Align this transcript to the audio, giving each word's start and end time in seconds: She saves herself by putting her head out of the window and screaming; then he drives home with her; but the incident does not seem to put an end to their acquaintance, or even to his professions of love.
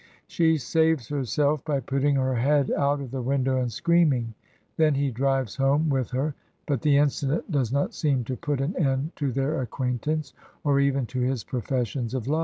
She 0.25 0.57
saves 0.57 1.09
herself 1.09 1.63
by 1.63 1.79
putting 1.79 2.15
her 2.15 2.33
head 2.33 2.71
out 2.71 3.01
of 3.01 3.11
the 3.11 3.21
window 3.21 3.59
and 3.61 3.71
screaming; 3.71 4.33
then 4.75 4.95
he 4.95 5.11
drives 5.11 5.57
home 5.57 5.89
with 5.89 6.09
her; 6.09 6.33
but 6.65 6.81
the 6.81 6.97
incident 6.97 7.51
does 7.51 7.71
not 7.71 7.93
seem 7.93 8.23
to 8.23 8.35
put 8.35 8.61
an 8.61 8.75
end 8.83 9.15
to 9.17 9.31
their 9.31 9.61
acquaintance, 9.61 10.33
or 10.63 10.79
even 10.79 11.05
to 11.05 11.19
his 11.19 11.43
professions 11.43 12.15
of 12.15 12.25
love. 12.27 12.39